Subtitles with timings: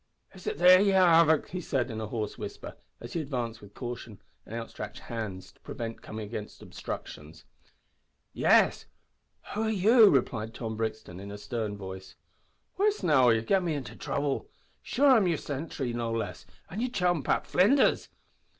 [0.33, 3.61] "Is it there ye are, avic?" he said, in a hoarse whisper, as he advanced
[3.61, 7.45] with caution and outstretched hands to prevent coming against obstructions.
[8.33, 8.87] "Yes;
[9.53, 12.15] who are you?" replied Tom Brixton, in a stern voice.
[12.77, 14.47] "Whist, now, or ye'll git me into throuble.
[14.81, 18.09] Sure, I'm yer sintry, no less, an' yer chum Pat Flinders."